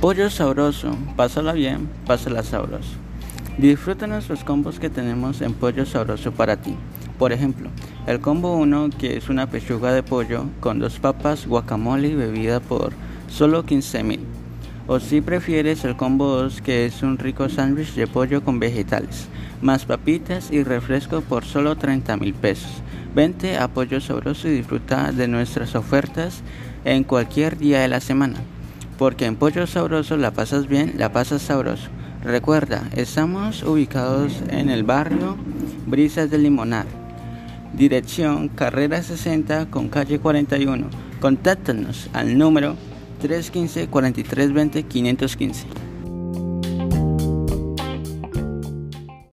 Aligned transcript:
Pollo 0.00 0.30
sabroso, 0.30 0.96
pásala 1.14 1.52
bien, 1.52 1.86
pásala 2.06 2.42
sabroso. 2.42 2.94
Disfruta 3.58 4.06
nuestros 4.06 4.44
combos 4.44 4.80
que 4.80 4.88
tenemos 4.88 5.42
en 5.42 5.52
Pollo 5.52 5.84
Sabroso 5.84 6.32
para 6.32 6.56
ti. 6.56 6.74
Por 7.18 7.34
ejemplo, 7.34 7.68
el 8.06 8.18
combo 8.18 8.56
1 8.56 8.88
que 8.98 9.18
es 9.18 9.28
una 9.28 9.50
pechuga 9.50 9.92
de 9.92 10.02
pollo 10.02 10.46
con 10.60 10.78
dos 10.78 10.98
papas, 10.98 11.46
guacamole 11.46 12.08
y 12.08 12.14
bebida 12.14 12.60
por 12.60 12.94
solo 13.28 13.66
15 13.66 14.02
mil. 14.02 14.20
O 14.86 15.00
si 15.00 15.20
prefieres 15.20 15.84
el 15.84 15.98
combo 15.98 16.28
2 16.28 16.62
que 16.62 16.86
es 16.86 17.02
un 17.02 17.18
rico 17.18 17.50
sándwich 17.50 17.92
de 17.92 18.06
pollo 18.06 18.42
con 18.42 18.58
vegetales, 18.58 19.28
más 19.60 19.84
papitas 19.84 20.50
y 20.50 20.64
refresco 20.64 21.20
por 21.20 21.44
solo 21.44 21.76
30 21.76 22.16
mil 22.16 22.32
pesos. 22.32 22.70
Vente 23.14 23.58
a 23.58 23.68
Pollo 23.68 24.00
Sabroso 24.00 24.48
y 24.48 24.52
disfruta 24.52 25.12
de 25.12 25.28
nuestras 25.28 25.74
ofertas 25.74 26.40
en 26.86 27.04
cualquier 27.04 27.58
día 27.58 27.80
de 27.80 27.88
la 27.88 28.00
semana. 28.00 28.38
Porque 29.00 29.24
en 29.24 29.36
Pollo 29.36 29.66
Sabroso 29.66 30.18
la 30.18 30.30
pasas 30.30 30.68
bien, 30.68 30.96
la 30.98 31.10
pasas 31.10 31.40
sabroso. 31.40 31.88
Recuerda, 32.22 32.86
estamos 32.94 33.62
ubicados 33.62 34.42
en 34.50 34.68
el 34.68 34.82
barrio 34.84 35.38
Brisas 35.86 36.28
de 36.28 36.36
Limonar. 36.36 36.84
Dirección 37.72 38.50
Carrera 38.50 39.02
60 39.02 39.70
con 39.70 39.88
calle 39.88 40.18
41. 40.18 40.86
Contáctanos 41.18 42.10
al 42.12 42.36
número 42.36 42.76
315 43.22 43.88
4320 43.88 44.82
515. 44.82 45.89